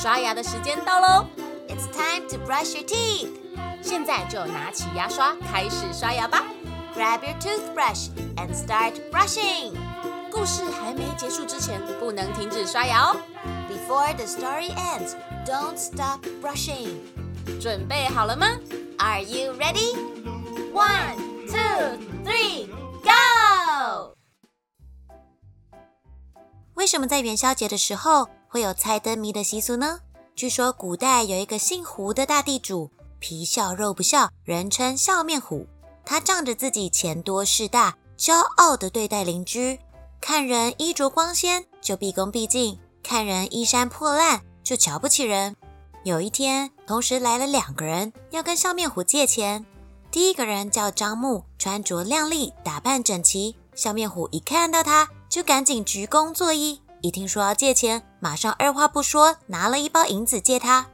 [0.00, 1.26] 刷牙的时间到喽！
[1.68, 3.30] It's time to brush your teeth。
[3.82, 6.42] 现在就拿起牙刷开始刷牙吧。
[6.94, 9.74] Grab your toothbrush and start brushing。
[10.30, 13.16] 故事还没结束之前，不能停止刷牙哦。
[13.68, 15.14] Before the story ends,
[15.46, 16.88] don't stop brushing。
[17.60, 18.46] 准备好了吗？
[18.98, 19.94] Are you ready?
[20.72, 21.16] One,
[21.46, 22.68] two, three,
[23.02, 24.14] go！
[26.74, 30.01] 为什么在元宵节的时候 会有猜灯谜的习俗呢？
[30.35, 35.65] 据说古代有一个姓胡的大地主，皮笑肉不笑，人称笑面虎。
[36.03, 39.79] 他仗着自己钱多势大，骄傲地对待邻居。
[40.19, 45.55] 看人衣着光鲜就毕恭毕敬，看人衣衫破烂就瞧不起人。
[46.03, 49.65] 有一天，同时来了两个人要跟笑面虎借钱。
[50.11, 53.55] 第一个人叫张木，穿着靓丽，打扮整齐。
[53.73, 55.07] 笑面虎一看到他。
[55.31, 60.87] 就赶紧鞠躬作揖，一听说要借钱，马上二话不说拿了一包银子借他。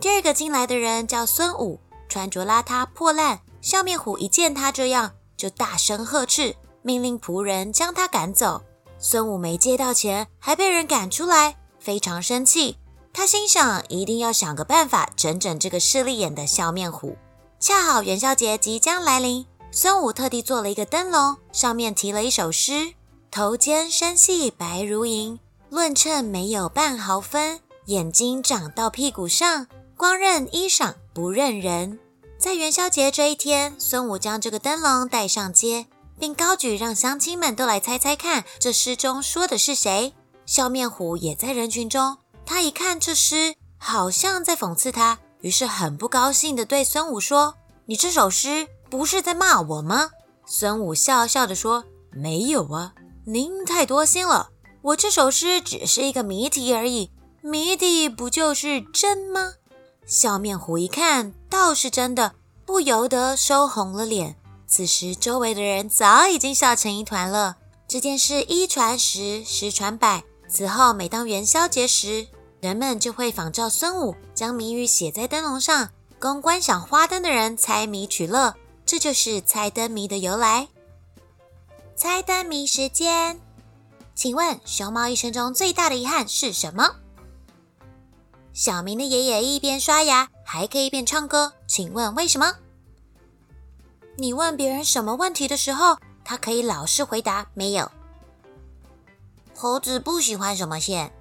[0.00, 8.62] 第二个进来的人叫孙武，穿着邋遢破烂，笑面虎一见他这样，就大声呵斥，命令仆人将他赶走。
[8.98, 12.78] 孙武没借到钱，还被人赶出来，非常生气。
[13.12, 17.16] 他心想，一定要想个办法整整这个势利眼的笑面虎。
[17.60, 22.94] 恰好元宵节即将来临，孙武特地做了一个灯笼，上面题了一首诗。
[23.30, 25.38] 头尖身细白如银，
[25.72, 27.58] 论称没有半毫分。
[27.86, 31.98] 眼睛长到屁股上，光认衣裳不认人。
[32.36, 35.86] 在元宵节这一天，孙武将这个灯笼带上街，
[36.18, 40.12] 并高举，让乡亲们都来猜猜看，这诗中说的是谁？
[40.44, 42.18] 笑面虎也在人群中。
[42.44, 47.54] 他一看这诗，好像在讽刺他，于是很不高兴地对孙武说
[47.88, 50.10] ：“你这首诗不是在骂我吗？”
[50.44, 52.92] 孙武笑笑地说：“没有啊。”
[53.24, 54.50] 您太多心了，
[54.82, 59.54] 我这首诗只是一个谜题而已，谜底不就是真吗？
[60.06, 62.34] 笑面虎一看，倒是真的，
[62.66, 64.34] 不由得收红了脸。
[64.66, 67.58] 此时，周围的人早已经笑成一团了。
[67.86, 72.26] 这件事一传十，十传百，此后每当元宵节时，
[72.60, 78.54] 人们就会仿照孙武，将谜语写在灯笼上，供观赏花灯的人猜谜取乐。
[78.84, 80.66] 这就是猜灯谜的由来。
[81.94, 83.40] 猜灯谜时间，
[84.22, 86.94] 请问熊猫一生中最大的遗憾是什么？
[88.52, 92.54] 小明的爷爷一边刷牙还可以一边唱歌，请问为什么？
[94.16, 97.90] 你问别人什么问题的时候，他可以老实回答没有。
[99.56, 101.12] 猴子不喜欢什么线？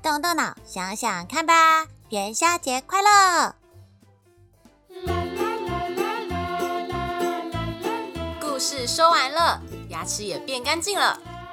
[0.00, 1.88] 动动脑想想看吧！
[2.10, 3.56] 元宵节快乐！
[8.40, 11.20] 故事说完了，牙齿也变干净了。